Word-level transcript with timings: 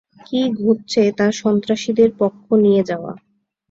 কী 0.27 0.39
ঘটছে 0.59 1.01
তা 1.17 1.27
সন্ত্রাসীদের 1.41 2.09
পক্ষ 2.19 2.45
নিয়ে 2.63 2.81
যাওয়া। 2.83 3.11